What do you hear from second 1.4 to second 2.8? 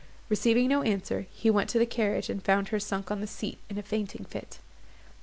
went to the carriage, and found her